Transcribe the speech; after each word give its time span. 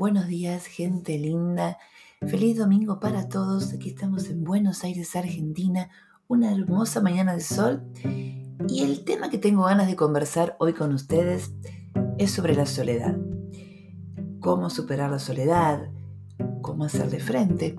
Buenos 0.00 0.28
días, 0.28 0.64
gente 0.64 1.18
linda. 1.18 1.76
Feliz 2.26 2.56
domingo 2.56 3.00
para 3.00 3.28
todos. 3.28 3.74
Aquí 3.74 3.90
estamos 3.90 4.30
en 4.30 4.44
Buenos 4.44 4.82
Aires, 4.82 5.14
Argentina. 5.14 5.90
Una 6.26 6.50
hermosa 6.50 7.02
mañana 7.02 7.34
de 7.34 7.42
sol. 7.42 7.82
Y 8.66 8.82
el 8.82 9.04
tema 9.04 9.28
que 9.28 9.36
tengo 9.36 9.64
ganas 9.64 9.88
de 9.88 9.96
conversar 9.96 10.56
hoy 10.58 10.72
con 10.72 10.94
ustedes 10.94 11.52
es 12.16 12.30
sobre 12.30 12.54
la 12.54 12.64
soledad. 12.64 13.14
Cómo 14.40 14.70
superar 14.70 15.10
la 15.10 15.18
soledad, 15.18 15.90
cómo 16.62 16.84
hacerle 16.84 17.20
frente. 17.20 17.76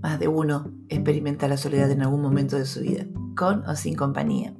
Más 0.00 0.20
de 0.20 0.28
uno 0.28 0.70
experimenta 0.88 1.48
la 1.48 1.56
soledad 1.56 1.90
en 1.90 2.02
algún 2.02 2.22
momento 2.22 2.56
de 2.56 2.66
su 2.66 2.82
vida, 2.82 3.04
con 3.36 3.66
o 3.66 3.74
sin 3.74 3.96
compañía. 3.96 4.54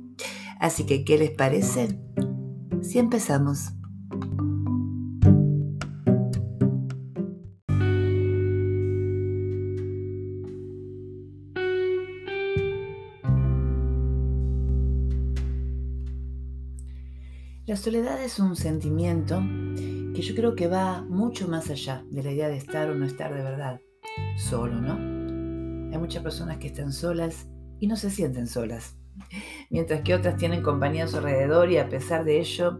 Así 0.59 0.85
que, 0.85 1.05
¿qué 1.05 1.17
les 1.17 1.31
parece? 1.31 2.01
Si 2.83 2.99
empezamos. 2.99 3.71
La 17.75 17.81
soledad 17.81 18.23
es 18.23 18.39
un 18.39 18.55
sentimiento 18.55 19.43
que 20.15 20.23
yo 20.23 20.37
creo 20.37 20.55
que 20.55 20.69
va 20.69 21.03
mucho 21.03 21.49
más 21.49 21.71
allá 21.71 22.05
de 22.09 22.23
la 22.23 22.31
idea 22.31 22.49
de 22.49 22.57
estar 22.57 22.89
o 22.89 22.95
no 22.95 23.05
estar 23.05 23.35
de 23.35 23.43
verdad 23.43 23.81
solo, 24.37 24.81
¿no? 24.81 24.93
Hay 25.93 25.99
muchas 25.99 26.23
personas 26.23 26.59
que 26.59 26.69
están 26.69 26.93
solas 26.93 27.49
y 27.81 27.89
no 27.89 27.97
se 27.97 28.11
sienten 28.11 28.47
solas, 28.47 28.97
mientras 29.71 30.03
que 30.03 30.15
otras 30.15 30.37
tienen 30.37 30.63
compañía 30.63 31.03
a 31.03 31.09
su 31.09 31.17
alrededor 31.17 31.69
y 31.73 31.79
a 31.79 31.89
pesar 31.89 32.25
de 32.25 32.39
ello 32.39 32.79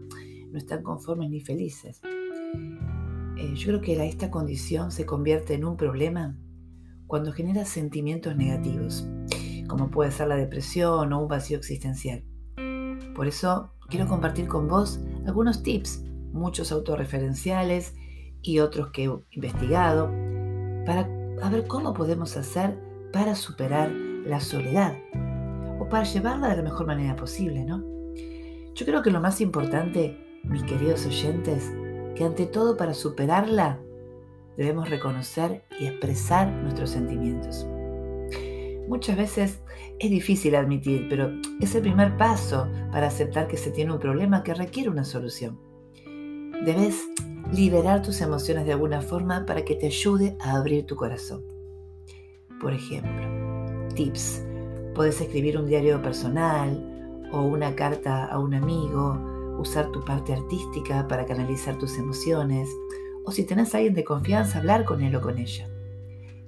no 0.53 0.57
están 0.57 0.81
conformes 0.81 1.29
ni 1.29 1.41
felices. 1.41 1.99
Eh, 2.05 3.53
yo 3.53 3.67
creo 3.67 3.81
que 3.81 4.07
esta 4.07 4.31
condición 4.31 4.93
se 4.93 5.05
convierte 5.05 5.55
en 5.55 5.65
un 5.65 5.75
problema 5.75 6.37
cuando 7.05 7.33
genera 7.33 7.65
sentimientos 7.65 8.37
negativos, 8.37 9.05
como 9.67 9.91
puede 9.91 10.11
ser 10.11 10.29
la 10.29 10.37
depresión 10.37 11.11
o 11.11 11.21
un 11.21 11.27
vacío 11.27 11.57
existencial. 11.57 12.23
Por 13.13 13.27
eso 13.27 13.74
quiero 13.89 14.07
compartir 14.07 14.47
con 14.47 14.67
vos 14.67 14.99
algunos 15.25 15.63
tips, 15.63 16.03
muchos 16.31 16.71
autorreferenciales 16.71 17.95
y 18.41 18.59
otros 18.59 18.91
que 18.91 19.05
he 19.05 19.09
investigado, 19.31 20.11
para 20.85 21.07
ver 21.49 21.67
cómo 21.67 21.93
podemos 21.93 22.37
hacer 22.37 22.79
para 23.11 23.35
superar 23.35 23.91
la 23.91 24.39
soledad 24.39 24.97
o 25.79 25.87
para 25.89 26.03
llevarla 26.03 26.49
de 26.49 26.57
la 26.57 26.63
mejor 26.63 26.85
manera 26.85 27.15
posible, 27.15 27.65
¿no? 27.65 27.83
Yo 28.73 28.85
creo 28.85 29.01
que 29.01 29.11
lo 29.11 29.21
más 29.21 29.41
importante, 29.41 30.41
mis 30.43 30.63
queridos 30.63 31.05
oyentes, 31.05 31.71
que 32.15 32.25
ante 32.25 32.45
todo 32.45 32.77
para 32.77 32.93
superarla 32.93 33.79
debemos 34.57 34.89
reconocer 34.89 35.65
y 35.79 35.85
expresar 35.87 36.51
nuestros 36.51 36.91
sentimientos. 36.91 37.67
Muchas 38.87 39.17
veces 39.17 39.61
es 39.99 40.09
difícil 40.11 40.55
admitir, 40.55 41.07
pero 41.09 41.31
es 41.59 41.73
el 41.75 41.81
primer 41.81 42.17
paso 42.17 42.67
para 42.91 43.07
aceptar 43.07 43.47
que 43.47 43.57
se 43.57 43.71
tiene 43.71 43.93
un 43.93 43.99
problema 43.99 44.43
que 44.43 44.53
requiere 44.53 44.89
una 44.89 45.03
solución. 45.03 45.59
Debes 46.65 47.03
liberar 47.51 48.01
tus 48.01 48.21
emociones 48.21 48.65
de 48.65 48.73
alguna 48.73 49.01
forma 49.01 49.45
para 49.45 49.63
que 49.63 49.75
te 49.75 49.87
ayude 49.87 50.37
a 50.39 50.55
abrir 50.55 50.85
tu 50.85 50.95
corazón. 50.95 51.43
Por 52.61 52.73
ejemplo, 52.73 53.27
tips. 53.95 54.43
Puedes 54.93 55.19
escribir 55.19 55.57
un 55.57 55.67
diario 55.67 56.01
personal 56.01 57.27
o 57.31 57.41
una 57.41 57.75
carta 57.75 58.25
a 58.25 58.39
un 58.39 58.53
amigo, 58.53 59.19
usar 59.59 59.91
tu 59.91 60.03
parte 60.05 60.33
artística 60.33 61.07
para 61.07 61.25
canalizar 61.25 61.77
tus 61.77 61.97
emociones, 61.97 62.69
o 63.25 63.31
si 63.31 63.43
tenés 63.43 63.73
a 63.73 63.77
alguien 63.77 63.95
de 63.95 64.03
confianza, 64.03 64.59
hablar 64.59 64.85
con 64.85 65.01
él 65.01 65.15
o 65.15 65.21
con 65.21 65.37
ella. 65.37 65.67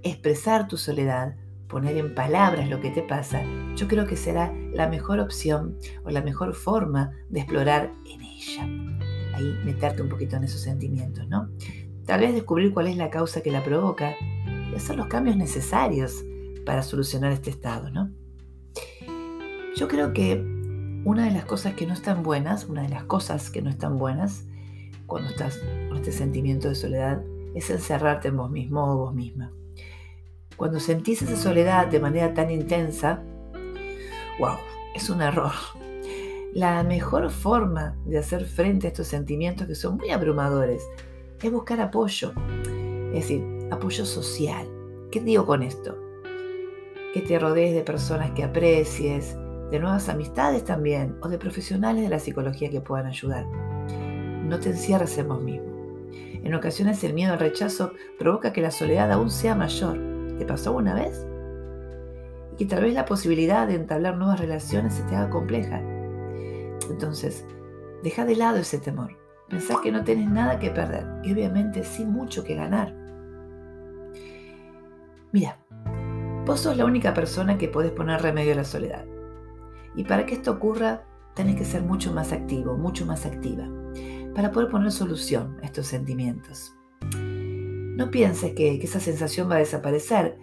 Expresar 0.04 0.68
tu 0.68 0.78
soledad 0.78 1.36
poner 1.68 1.98
en 1.98 2.16
palabras 2.16 2.70
lo 2.70 2.80
que 2.80 2.92
te 2.92 3.02
pasa, 3.02 3.44
yo 3.76 3.88
creo 3.88 4.06
que 4.06 4.16
será 4.16 4.54
la 4.74 4.88
mejor 4.88 5.20
opción 5.20 5.78
o 6.04 6.10
la 6.10 6.22
mejor 6.22 6.54
forma 6.54 7.12
de 7.30 7.42
explorar 7.42 7.94
en 8.06 8.22
ella. 8.22 8.64
Ahí 9.36 9.56
meterte 9.66 10.02
un 10.02 10.10
poquito 10.10 10.36
en 10.36 10.46
esos 10.46 10.62
sentimientos, 10.62 11.28
¿no? 11.28 11.50
Tal 12.06 12.22
vez 12.22 12.34
descubrir 12.34 12.74
cuál 12.74 12.88
es 12.88 12.98
la 12.98 13.10
causa 13.10 13.42
que 13.42 13.52
la 13.52 13.64
provoca 13.64 14.16
y 14.72 14.76
hacer 14.76 14.96
los 14.96 15.08
cambios 15.08 15.36
necesarios 15.36 16.24
para 16.66 16.82
solucionar 16.82 17.32
este 17.32 17.50
estado, 17.50 17.92
¿no? 17.92 18.12
Yo 19.76 19.88
creo 19.88 20.14
que 20.14 20.44
una 21.06 21.26
de 21.26 21.32
las 21.32 21.46
cosas 21.46 21.76
que 21.76 21.86
no 21.86 21.94
están 21.94 22.24
buenas, 22.24 22.66
una 22.66 22.82
de 22.82 22.90
las 22.90 23.04
cosas 23.04 23.50
que 23.50 23.62
no 23.62 23.70
están 23.70 23.98
buenas 23.98 24.46
cuando 25.06 25.30
estás 25.30 25.60
con 25.88 25.98
este 25.98 26.12
sentimiento 26.12 26.68
de 26.68 26.76
soledad 26.76 27.22
es 27.56 27.70
encerrarte 27.70 28.30
en 28.30 28.38
vos 28.38 28.52
mismo 28.52 28.92
o 28.92 28.98
vos 28.98 29.14
misma. 29.14 29.52
Cuando 30.58 30.80
sentís 30.80 31.22
esa 31.22 31.36
soledad 31.36 31.86
de 31.86 32.00
manera 32.00 32.34
tan 32.34 32.50
intensa, 32.50 33.22
wow, 34.40 34.58
es 34.96 35.08
un 35.08 35.22
error. 35.22 35.52
La 36.52 36.82
mejor 36.82 37.30
forma 37.30 37.96
de 38.06 38.18
hacer 38.18 38.44
frente 38.44 38.88
a 38.88 38.90
estos 38.90 39.06
sentimientos 39.06 39.68
que 39.68 39.76
son 39.76 39.98
muy 39.98 40.10
abrumadores 40.10 40.84
es 41.44 41.52
buscar 41.52 41.80
apoyo, 41.80 42.34
es 43.10 43.14
decir, 43.14 43.46
apoyo 43.70 44.04
social. 44.04 44.68
¿Qué 45.12 45.20
digo 45.20 45.46
con 45.46 45.62
esto? 45.62 45.96
Que 47.14 47.22
te 47.22 47.38
rodees 47.38 47.76
de 47.76 47.84
personas 47.84 48.32
que 48.32 48.44
aprecies, 48.44 49.38
de 49.70 49.80
nuevas 49.80 50.10
amistades 50.10 50.64
también, 50.64 51.18
o 51.22 51.30
de 51.30 51.38
profesionales 51.38 52.02
de 52.02 52.10
la 52.10 52.20
psicología 52.20 52.72
que 52.72 52.82
puedan 52.82 53.06
ayudar. 53.06 53.46
No 54.44 54.60
te 54.60 54.70
encierres 54.70 55.16
en 55.20 55.28
vos 55.28 55.44
mismo. 55.44 55.68
En 56.44 56.56
ocasiones 56.56 57.04
el 57.04 57.14
miedo 57.14 57.34
al 57.34 57.40
rechazo 57.40 57.92
provoca 58.18 58.54
que 58.54 58.62
la 58.62 58.72
soledad 58.72 59.12
aún 59.12 59.30
sea 59.30 59.54
mayor 59.54 60.17
¿Te 60.38 60.46
pasó 60.46 60.74
una 60.76 60.94
vez? 60.94 61.26
Y 62.54 62.58
que 62.58 62.66
tal 62.66 62.84
vez 62.84 62.94
la 62.94 63.06
posibilidad 63.06 63.68
de 63.68 63.76
entablar 63.76 64.18
nuevas 64.18 64.40
relaciones 64.40 64.94
se 64.94 65.04
te 65.04 65.16
haga 65.16 65.30
compleja. 65.30 65.82
Entonces, 66.90 67.46
deja 68.04 68.26
de 68.26 68.36
lado 68.36 68.58
ese 68.58 68.80
temor. 68.80 69.18
Pensá 69.50 69.76
que 69.82 69.92
no 69.92 70.04
tienes 70.04 70.30
nada 70.30 70.60
que 70.60 70.72
perder 70.72 71.06
y 71.24 71.34
obviamente 71.34 71.84
sí 71.84 72.06
mucho 72.06 72.44
que 72.44 72.56
ganar. 72.56 72.94
Mira, 75.32 75.60
vos 76.46 76.60
sos 76.60 76.78
la 76.78 76.86
única 76.86 77.14
persona 77.14 77.58
que 77.58 77.68
podés 77.68 77.92
poner 77.92 78.22
remedio 78.22 78.54
a 78.54 78.58
la 78.58 78.64
soledad. 78.64 79.06
Y 79.96 80.04
para 80.04 80.26
que 80.26 80.36
esto 80.36 80.52
ocurra, 80.52 81.04
tenés 81.34 81.56
que 81.56 81.66
ser 81.66 81.82
mucho 81.82 82.14
más 82.14 82.34
activo, 82.34 82.78
mucho 82.78 83.06
más 83.06 83.26
activa, 83.26 83.68
para 84.36 84.52
poder 84.52 84.70
poner 84.70 84.92
solución 84.92 85.58
a 85.62 85.66
estos 85.66 85.88
sentimientos. 85.88 86.77
No 87.98 88.12
pienses 88.12 88.54
que, 88.54 88.76
esa 88.76 89.00
sensación 89.00 89.50
va 89.50 89.56
a 89.56 89.60
desaparecer 89.60 90.38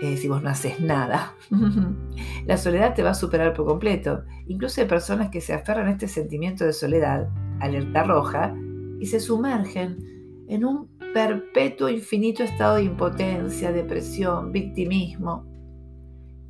eh, 0.00 0.16
si 0.16 0.28
vos 0.28 0.42
no 0.42 0.48
haces 0.48 0.80
nada. 0.80 1.34
la 2.46 2.56
soledad 2.56 2.94
te 2.94 3.02
va 3.02 3.10
a 3.10 3.14
superar 3.14 3.52
por 3.52 3.66
completo. 3.66 4.24
Incluso 4.46 4.80
hay 4.80 4.86
personas 4.86 5.28
que 5.28 5.42
se 5.42 5.52
aferran 5.52 5.88
a 5.88 5.90
este 5.90 6.08
sentimiento 6.08 6.64
de 6.64 6.72
soledad, 6.72 7.28
alerta 7.60 8.02
roja, 8.02 8.56
y 8.98 9.04
se 9.04 9.20
sumergen 9.20 10.46
en 10.48 10.64
un 10.64 10.88
perpetuo 11.12 11.90
infinito 11.90 12.42
estado 12.42 12.76
de 12.76 12.84
impotencia, 12.84 13.72
depresión, 13.72 14.50
victimismo, 14.50 15.44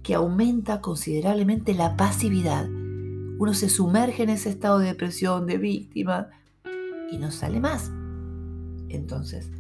que 0.04 0.14
aumenta 0.14 0.80
considerablemente 0.80 1.74
la 1.74 1.96
pasividad. 1.96 2.68
Uno 2.68 3.52
se 3.52 3.68
sumerge 3.68 4.22
en 4.22 4.30
ese 4.30 4.50
estado 4.50 4.78
de 4.78 4.86
depresión, 4.86 5.44
de 5.46 5.58
víctima, 5.58 6.28
y 7.10 7.18
no 7.18 7.32
sale 7.32 7.58
más. 7.58 7.90
Entonces, 8.88 9.50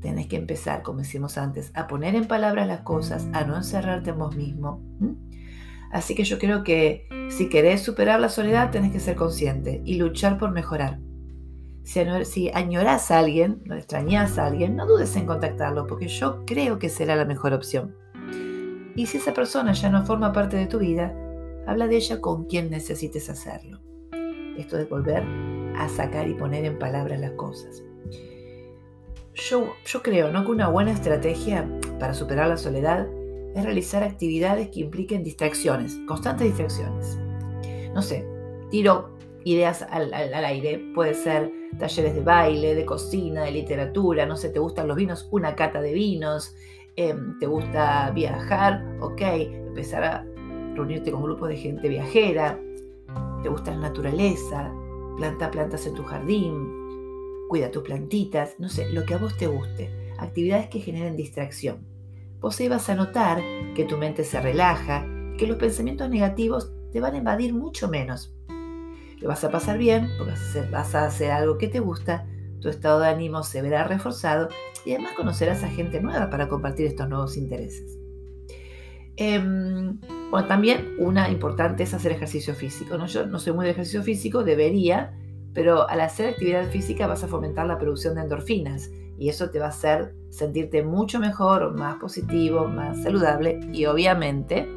tenés 0.00 0.26
que 0.26 0.36
empezar, 0.36 0.82
como 0.82 1.00
decimos 1.00 1.38
antes, 1.38 1.70
a 1.74 1.86
poner 1.86 2.14
en 2.14 2.26
palabras 2.26 2.66
las 2.66 2.80
cosas, 2.80 3.26
a 3.32 3.44
no 3.44 3.56
encerrarte 3.56 4.10
en 4.10 4.18
vos 4.18 4.36
mismo. 4.36 4.80
Así 5.90 6.14
que 6.14 6.24
yo 6.24 6.38
creo 6.38 6.64
que 6.64 7.08
si 7.30 7.48
querés 7.48 7.82
superar 7.82 8.20
la 8.20 8.28
soledad, 8.28 8.70
tenés 8.70 8.92
que 8.92 9.00
ser 9.00 9.16
consciente 9.16 9.82
y 9.84 9.96
luchar 9.96 10.38
por 10.38 10.50
mejorar. 10.50 11.00
Si, 11.84 12.00
si 12.24 12.50
a 12.50 13.18
alguien, 13.18 13.62
no 13.64 13.74
extrañás 13.74 14.38
a 14.38 14.46
alguien, 14.46 14.76
no 14.76 14.86
dudes 14.86 15.16
en 15.16 15.26
contactarlo, 15.26 15.86
porque 15.86 16.08
yo 16.08 16.44
creo 16.44 16.78
que 16.78 16.90
será 16.90 17.16
la 17.16 17.24
mejor 17.24 17.54
opción. 17.54 17.96
Y 18.94 19.06
si 19.06 19.16
esa 19.16 19.32
persona 19.32 19.72
ya 19.72 19.88
no 19.88 20.04
forma 20.04 20.32
parte 20.32 20.56
de 20.56 20.66
tu 20.66 20.78
vida, 20.78 21.14
habla 21.66 21.86
de 21.86 21.96
ella 21.96 22.20
con 22.20 22.44
quien 22.44 22.70
necesites 22.70 23.30
hacerlo. 23.30 23.80
Esto 24.58 24.76
de 24.76 24.84
volver 24.84 25.22
a 25.76 25.88
sacar 25.88 26.28
y 26.28 26.34
poner 26.34 26.64
en 26.64 26.78
palabras 26.78 27.20
las 27.20 27.32
cosas 27.32 27.82
yo, 29.38 30.02
creo 30.02 30.30
¿no? 30.30 30.44
que 30.44 30.50
una 30.50 30.68
buena 30.68 30.90
estrategia 30.90 31.68
para 31.98 32.14
superar 32.14 32.48
la 32.48 32.56
soledad 32.56 33.06
es 33.54 33.64
realizar 33.64 34.02
actividades 34.02 34.68
que 34.68 34.80
impliquen 34.80 35.24
distracciones, 35.24 35.98
constantes 36.06 36.48
distracciones. 36.48 37.18
No 37.94 38.02
sé, 38.02 38.26
tiro 38.70 39.16
ideas 39.44 39.82
al, 39.82 40.12
aire, 40.12 40.90
puede 40.94 41.14
ser 41.14 41.50
talleres 41.78 42.14
de 42.14 42.20
baile, 42.20 42.74
de 42.74 42.84
cocina, 42.84 43.44
de 43.44 43.52
literatura, 43.52 44.26
no 44.26 44.36
sé, 44.36 44.50
te 44.50 44.58
gustan 44.58 44.88
los 44.88 44.96
vinos, 44.96 45.28
una 45.30 45.54
cata 45.54 45.80
de 45.80 45.92
vinos, 45.92 46.54
em, 46.96 47.38
te 47.38 47.46
gusta 47.46 48.10
viajar, 48.10 48.84
ok, 49.00 49.20
empezar 49.20 50.04
a 50.04 50.26
reunirte 50.74 51.10
con 51.10 51.22
grupos 51.22 51.48
de 51.48 51.56
gente 51.56 51.88
viajera, 51.88 52.60
te 53.42 53.48
gusta 53.48 53.70
la 53.70 53.78
naturaleza, 53.78 54.72
planta 55.16 55.50
plantas 55.50 55.86
en 55.86 55.94
tu 55.94 56.02
jardín, 56.04 56.77
cuida 57.48 57.70
tus 57.70 57.82
plantitas, 57.82 58.56
no 58.58 58.68
sé, 58.68 58.92
lo 58.92 59.04
que 59.04 59.14
a 59.14 59.18
vos 59.18 59.36
te 59.36 59.46
guste, 59.46 60.12
actividades 60.18 60.68
que 60.68 60.80
generen 60.80 61.16
distracción. 61.16 61.86
Vos 62.40 62.60
ahí 62.60 62.68
vas 62.68 62.88
a 62.88 62.94
notar 62.94 63.42
que 63.74 63.84
tu 63.84 63.96
mente 63.96 64.22
se 64.24 64.40
relaja, 64.40 65.06
que 65.36 65.46
los 65.46 65.56
pensamientos 65.56 66.08
negativos 66.08 66.72
te 66.92 67.00
van 67.00 67.14
a 67.14 67.18
invadir 67.18 67.54
mucho 67.54 67.88
menos. 67.88 68.34
Lo 69.20 69.28
vas 69.28 69.42
a 69.42 69.50
pasar 69.50 69.78
bien 69.78 70.08
porque 70.16 70.34
vas 70.70 70.94
a 70.94 71.06
hacer 71.06 71.32
algo 71.32 71.58
que 71.58 71.68
te 71.68 71.80
gusta, 71.80 72.26
tu 72.60 72.68
estado 72.68 73.00
de 73.00 73.08
ánimo 73.08 73.42
se 73.42 73.62
verá 73.62 73.84
reforzado 73.84 74.48
y 74.84 74.92
además 74.92 75.14
conocerás 75.16 75.62
a 75.64 75.68
gente 75.68 76.00
nueva 76.00 76.30
para 76.30 76.48
compartir 76.48 76.86
estos 76.86 77.08
nuevos 77.08 77.36
intereses. 77.36 77.98
Em, 79.16 79.98
bueno, 80.30 80.46
también 80.46 80.94
una 80.98 81.28
importante 81.28 81.82
es 81.82 81.92
hacer 81.92 82.12
ejercicio 82.12 82.54
físico. 82.54 82.96
¿no? 82.96 83.06
Yo 83.06 83.26
no 83.26 83.40
soy 83.40 83.52
muy 83.52 83.64
de 83.66 83.72
ejercicio 83.72 84.02
físico, 84.02 84.44
debería, 84.44 85.18
pero 85.54 85.88
al 85.88 86.00
hacer 86.00 86.28
actividad 86.28 86.68
física 86.70 87.06
vas 87.06 87.24
a 87.24 87.28
fomentar 87.28 87.66
la 87.66 87.78
producción 87.78 88.14
de 88.14 88.22
endorfinas 88.22 88.90
y 89.18 89.28
eso 89.28 89.50
te 89.50 89.58
va 89.58 89.66
a 89.66 89.70
hacer 89.70 90.14
sentirte 90.30 90.82
mucho 90.82 91.18
mejor, 91.18 91.74
más 91.74 91.96
positivo, 91.96 92.68
más 92.68 93.02
saludable 93.02 93.60
y 93.72 93.86
obviamente 93.86 94.68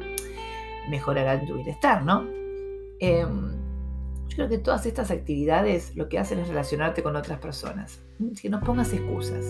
mejorará 0.90 1.44
tu 1.46 1.54
bienestar, 1.54 2.04
¿no? 2.04 2.26
Em, 2.98 3.52
yo 4.28 4.36
creo 4.36 4.48
que 4.48 4.58
todas 4.58 4.86
estas 4.86 5.10
actividades 5.10 5.94
lo 5.94 6.08
que 6.08 6.18
hacen 6.18 6.38
es 6.38 6.48
relacionarte 6.48 7.02
con 7.02 7.16
otras 7.16 7.38
personas. 7.38 8.00
Que 8.40 8.48
no 8.48 8.60
pongas 8.60 8.92
excusas. 8.92 9.44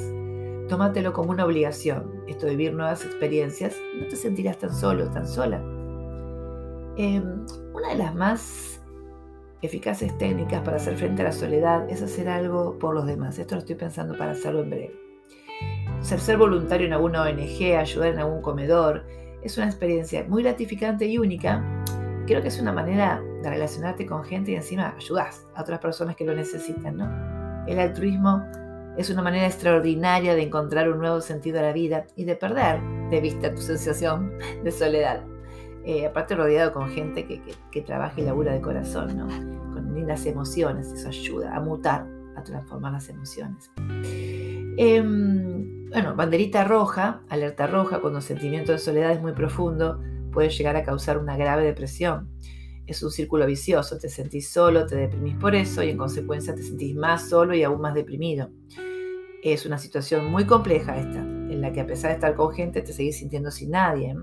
Tómatelo 0.69 1.13
como 1.13 1.31
una 1.31 1.45
obligación, 1.45 2.25
esto 2.27 2.47
de 2.47 2.57
vivir 2.57 2.75
nuevas 2.75 3.05
experiencias, 3.05 3.77
no 3.99 4.09
te 4.09 4.17
sentirás 4.17 4.59
tan 4.59 4.75
solo, 4.75 5.11
tan 5.11 5.27
sola. 5.27 5.59
Em, 6.97 7.47
una 7.73 7.89
de 7.91 7.97
las 7.97 8.15
más 8.15 8.82
eficaces 9.63 10.17
técnicas 10.19 10.61
para 10.63 10.77
hacer 10.77 10.97
frente 10.97 11.23
a 11.23 11.27
la 11.27 11.33
soledad 11.33 11.89
es 11.89 12.03
hacer 12.03 12.29
algo 12.29 12.79
por 12.79 12.95
los 12.95 13.07
demás. 13.07 13.39
Esto 13.39 13.55
lo 13.55 13.61
estoy 13.61 13.77
pensando 13.77 14.19
para 14.19 14.33
hacerlo 14.33 14.63
en 14.63 14.71
breve. 14.71 15.03
Ser, 16.01 16.37
voluntario 16.37 16.89
en 16.89 16.93
alguna 16.93 17.23
ONG, 17.23 17.77
ayudar 17.79 18.09
en 18.09 18.19
algún 18.19 18.43
comedor, 18.43 19.07
es 19.43 19.57
una 19.57 19.67
experiencia 19.67 20.25
muy 20.29 20.43
gratificante 20.43 21.07
y 21.07 21.17
única. 21.17 21.65
Creo 22.27 22.43
que 22.43 22.49
es 22.49 22.61
una 22.61 22.73
manera 22.73 23.23
de 23.43 23.51
relacionarte 23.51 24.05
con 24.05 24.25
gente 24.25 24.51
y 24.51 24.57
encima 24.57 24.95
ayudas 24.97 25.47
a 25.55 25.63
otras 25.63 25.79
personas 25.79 26.17
que 26.17 26.25
lo 26.25 26.35
necesitan, 26.35 26.97
¿no? 26.97 27.67
El 27.67 27.79
altruismo 27.79 28.45
es 28.97 29.11
una 29.11 29.23
manera 29.23 29.47
extraordinaria 29.47 30.35
de 30.35 30.43
encontrar 30.43 30.91
un 30.91 30.99
nuevo 30.99 31.21
sentido 31.21 31.61
a 31.61 31.63
la 31.63 31.73
vida 31.73 32.05
y 32.17 32.25
de 32.25 32.35
perder 32.35 32.81
de 33.11 33.21
vista 33.21 33.55
tu 33.55 33.61
sensación 33.61 34.33
de 34.65 34.71
soledad. 34.71 35.32
Eh, 35.85 36.07
aparte 36.07 36.37
rodeado 36.37 36.73
con 36.73 36.89
gente 36.91 37.27
que, 37.27 37.83
trabaja 37.83 38.21
y 38.21 38.25
labura 38.25 38.53
de 38.53 38.61
corazón, 38.61 39.19
con 39.73 39.95
lindas 39.95 40.25
emociones, 40.27 40.93
eso 40.93 41.09
ayuda 41.09 41.57
a 41.57 41.61
mutar, 41.61 42.07
a 42.37 42.43
transformar 42.45 42.93
las 42.93 43.09
emociones. 43.09 43.71
Em, 44.77 45.89
bueno, 45.91 46.15
banderita 46.15 46.65
roja, 46.65 47.23
alerta 47.29 47.67
roja, 47.67 48.01
cuando 48.01 48.21
el 48.21 48.25
sentimiento 48.25 48.73
de 48.73 48.79
soledad 48.79 49.13
es 49.13 49.21
muy 49.21 49.33
profundo, 49.33 50.01
puede 50.33 50.51
llegar 50.51 50.77
a 50.77 50.85
causar 50.85 51.19
una 51.19 51.37
grave 51.37 51.65
depresión. 51.65 52.29
Es 52.87 53.03
un 53.03 53.11
círculo 53.11 53.47
vicioso, 53.47 53.99
te 53.99 54.09
sentís 54.09 54.49
solo, 54.49 54.87
te 54.87 54.97
deprimís 54.97 55.37
por 55.37 55.55
eso 55.55 55.83
y 55.83 55.91
en 55.91 55.99
consecuencia 55.99 56.55
te 56.55 56.63
sentís 56.63 56.95
más 56.95 57.29
solo 57.29 57.55
y 57.55 57.63
aún 57.63 57.81
más 57.81 57.95
deprimido. 57.95 58.51
Es 59.43 59.67
una 59.67 59.79
situación 59.79 60.31
muy 60.31 60.47
compleja 60.47 60.97
esta, 60.97 61.19
en 61.21 61.61
la 61.61 61.73
que 61.73 61.81
a 61.81 61.87
pesar 61.87 62.11
de 62.11 62.15
estar 62.15 62.35
con 62.35 62.53
gente 62.55 62.83
te 62.83 62.93
seguís 62.93 63.19
sintiendo 63.19 63.51
sin 63.51 63.73
nadie. 63.73 64.17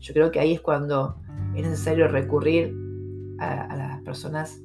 Yo 0.00 0.14
creo 0.14 0.30
que 0.30 0.40
ahí 0.40 0.54
es 0.54 0.60
cuando 0.60 1.16
es 1.54 1.62
necesario 1.62 2.08
recurrir 2.08 2.74
a, 3.38 3.76
las 3.76 4.02
personas 4.02 4.60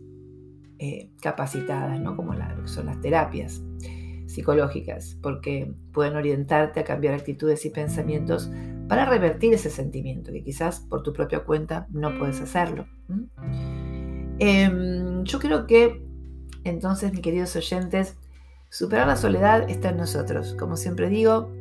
eh, 0.80 1.12
capacitadas, 1.21 2.00
¿no? 2.00 2.15
como 2.15 2.33
son 2.65 2.88
las 2.88 3.00
terapias 3.01 3.62
psicológicas, 4.25 5.18
porque 5.21 5.74
pueden 5.91 6.15
orientarte 6.15 6.80
a 6.80 6.83
cambiar 6.83 7.13
actitudes 7.13 7.65
y 7.65 7.69
pensamientos 7.69 8.50
para 8.88 9.06
revertir 9.06 9.53
ese 9.53 9.69
sentimiento, 9.69 10.31
que 10.31 10.44
quizás 10.44 10.80
por 10.80 11.03
tu 11.03 11.13
propia 11.13 11.44
cuenta 11.44 11.88
no 11.91 12.18
puedes 12.18 12.41
hacerlo. 12.41 12.86
Em, 14.39 15.24
yo 15.24 15.39
creo 15.39 15.68
que 15.68 16.03
entonces, 16.63 17.12
mis 17.12 17.21
queridos 17.21 17.56
oyentes, 17.56 18.15
superar 18.69 19.07
la 19.07 19.15
soledad 19.15 19.69
está 19.69 19.89
en 19.89 19.97
nosotros. 19.97 20.56
Como 20.57 20.77
siempre 20.77 21.09
digo, 21.09 21.51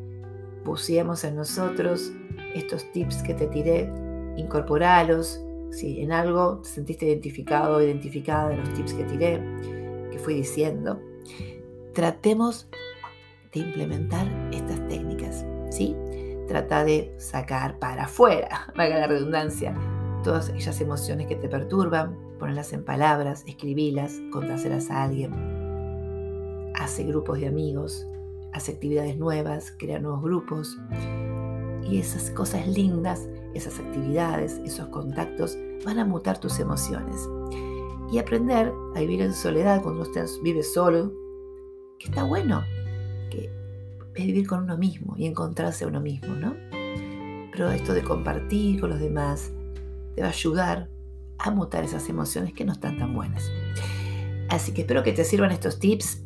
buceemos 0.65 1.25
en 1.25 1.37
nosotros, 1.37 2.13
estos 2.55 2.91
tips 2.93 3.23
que 3.23 3.35
te 3.35 3.47
tiré, 3.47 3.93
incorporalos. 4.37 5.41
Si 5.71 6.01
en 6.03 6.13
algo 6.13 6.59
te 6.59 6.69
sentiste 6.69 7.07
identificado 7.07 7.77
o 7.77 7.83
identificada 7.83 8.51
de 8.51 8.59
los 8.59 8.75
tips 8.75 8.95
que 8.95 9.05
tiré, 9.05 9.43
que 10.11 10.19
fui 10.19 10.35
diciendo, 10.35 11.01
tratemos 11.95 12.69
de 13.53 13.61
implementar 13.61 14.27
estas 14.53 14.87
técnicas. 14.89 15.47
¿sí? 15.71 15.97
Trata 16.49 16.85
de 16.85 17.15
sacar 17.19 17.79
para 17.79 18.05
afuera, 18.05 18.73
valga 18.77 18.99
la 18.99 19.07
redundancia, 19.07 19.75
todas 20.23 20.51
aquellas 20.51 20.81
emociones 20.81 21.27
que 21.27 21.37
te 21.37 21.49
perturban, 21.49 22.19
ponerlas 22.39 22.73
en 22.73 22.85
palabras, 22.85 23.45
escribirlas, 23.47 24.21
contáselas 24.31 24.91
a 24.91 25.05
alguien. 25.05 25.33
Hace 26.75 27.05
grupos 27.05 27.39
de 27.39 27.47
amigos, 27.47 28.07
hace 28.53 28.73
actividades 28.73 29.17
nuevas, 29.17 29.75
crea 29.79 29.99
nuevos 29.99 30.23
grupos. 30.23 30.79
Y 31.83 31.99
esas 31.99 32.31
cosas 32.31 32.67
lindas, 32.69 33.29
esas 33.55 33.79
actividades, 33.79 34.61
esos 34.65 34.89
contactos 34.89 35.57
van 35.85 35.99
a 35.99 36.05
mutar 36.05 36.39
tus 36.39 36.59
emociones. 36.61 37.29
Y 38.11 38.19
aprender 38.19 38.73
a 38.95 39.01
vivir 39.01 39.23
en 39.23 39.33
soledad 39.33 39.83
cuando 39.83 40.03
estás, 40.03 40.39
vives 40.43 40.73
solo, 40.73 41.13
que 41.99 42.09
está 42.09 42.25
bueno, 42.25 42.63
que 43.31 43.51
es 44.15 44.27
vivir 44.27 44.47
con 44.47 44.65
uno 44.65 44.77
mismo 44.77 45.15
y 45.17 45.27
encontrarse 45.27 45.85
a 45.85 45.89
uno 45.89 46.01
mismo, 46.01 46.35
¿no? 46.35 46.55
Pero 47.53 47.71
esto 47.71 47.95
de 47.95 48.03
compartir 48.03 48.81
con 48.81 48.91
los 48.91 49.01
demás 49.01 49.51
te 50.15 50.23
va 50.23 50.29
a 50.29 50.31
ayudar 50.31 50.89
a 51.39 51.51
mutar 51.51 51.85
esas 51.85 52.09
emociones 52.09 52.53
que 52.53 52.65
no 52.65 52.73
están 52.73 52.99
tan 52.99 53.15
buenas. 53.15 53.51
Así 54.49 54.73
que 54.73 54.83
espero 54.83 55.03
que 55.03 55.13
te 55.13 55.25
sirvan 55.25 55.51
estos 55.51 55.79
tips, 55.79 56.23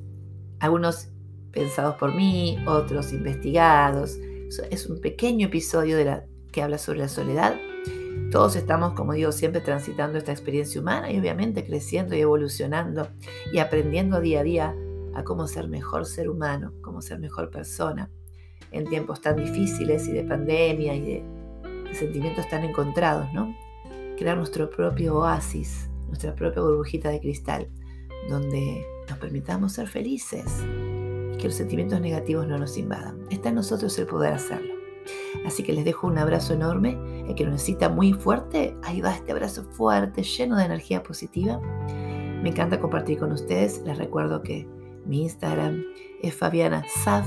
algunos 0.59 1.09
pensados 1.57 1.97
por 1.97 2.15
mí, 2.15 2.59
otros 2.67 3.15
investigados. 3.15 4.19
Es 4.71 4.87
un 4.87 5.01
pequeño 5.01 5.47
episodio 5.47 5.97
de 5.97 6.05
la, 6.05 6.25
que 6.53 6.63
habla 6.63 6.77
sobre 6.77 6.99
la 6.99 7.09
soledad. 7.09 7.57
Todos 8.31 8.57
estamos, 8.57 8.93
como 8.93 9.15
digo, 9.15 9.33
siempre 9.33 9.63
transitando 9.63 10.19
esta 10.19 10.33
experiencia 10.33 10.81
humana 10.81 11.11
y 11.11 11.19
obviamente 11.19 11.65
creciendo 11.65 12.15
y 12.15 12.21
evolucionando 12.21 13.09
y 13.53 13.59
aprendiendo 13.59 14.21
día 14.21 14.41
a 14.41 14.43
día 14.43 14.75
a 15.15 15.25
cómo 15.25 15.47
ser 15.47 15.67
mejor 15.69 16.05
ser 16.05 16.29
humano, 16.29 16.75
cómo 16.83 17.01
ser 17.01 17.19
mejor 17.21 17.51
persona 17.51 18.11
en 18.71 18.87
tiempos 18.87 19.23
tan 19.23 19.37
difíciles 19.37 20.07
y 20.09 20.13
de 20.13 20.25
pandemia 20.25 20.95
y 20.95 21.01
de, 21.01 21.25
de 21.89 21.95
sentimientos 21.95 22.47
tan 22.51 22.65
encontrados, 22.65 23.33
¿no? 23.33 23.57
Crear 24.19 24.37
nuestro 24.37 24.69
propio 24.69 25.17
oasis, 25.17 25.89
nuestra 26.09 26.35
propia 26.35 26.61
burbujita 26.61 27.09
de 27.09 27.21
cristal, 27.21 27.69
donde 28.29 28.85
nos 29.09 29.19
permitamos 29.19 29.73
ser 29.73 29.89
felices 29.89 30.45
que 31.39 31.49
los 31.49 31.55
sentimientos 31.55 32.01
negativos 32.01 32.47
no 32.47 32.59
nos 32.59 32.77
invadan. 32.79 33.19
Está 33.31 33.51
en 33.51 33.57
nosotros 33.57 33.99
el 33.99 34.07
poder 34.07 34.33
hacerlo. 34.33 34.75
Así 35.45 35.63
que 35.63 35.73
les 35.73 35.85
dejo 35.85 36.07
un 36.07 36.19
abrazo 36.19 36.55
enorme. 36.55 36.99
El 37.29 37.35
que 37.35 37.45
lo 37.45 37.51
necesita 37.51 37.89
muy 37.89 38.13
fuerte, 38.13 38.77
ahí 38.83 39.01
va 39.01 39.15
este 39.15 39.33
abrazo 39.33 39.65
fuerte, 39.65 40.23
lleno 40.23 40.57
de 40.57 40.65
energía 40.65 41.03
positiva. 41.03 41.61
Me 42.43 42.51
encanta 42.51 42.81
compartir 42.81 43.19
con 43.19 43.33
ustedes. 43.33 43.83
Les 43.85 43.99
recuerdo 43.99 44.43
que 44.43 44.69
mi 45.05 45.23
Instagram 45.23 45.85
es 46.23 46.35
Fabiana 46.35 46.85
Saf 47.05 47.27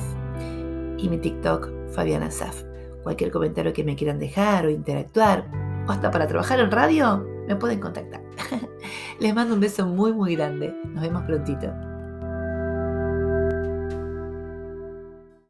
y 0.98 1.10
mi 1.10 1.18
TikTok 1.18 1.70
Fabiana 1.92 2.32
Saf. 2.32 2.64
Cualquier 3.04 3.32
comentario 3.32 3.74
que 3.74 3.84
me 3.84 3.96
quieran 3.96 4.20
dejar 4.20 4.66
o 4.66 4.70
interactuar, 4.70 5.50
o 5.88 5.92
hasta 5.92 6.12
para 6.12 6.28
trabajar 6.28 6.60
en 6.60 6.72
radio, 6.72 7.26
me 7.48 7.56
pueden 7.56 7.80
contactar. 7.80 8.22
Les 9.20 9.34
mando 9.34 9.56
un 9.56 9.62
beso 9.62 9.86
muy 9.86 10.14
muy 10.14 10.36
grande. 10.36 10.74
Nos 10.94 11.02
vemos 11.02 11.24
prontito. 11.24 11.89